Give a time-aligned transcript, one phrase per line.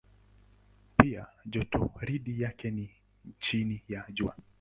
[0.97, 2.91] Pia jotoridi yake ni
[3.39, 4.35] chini ya Jua.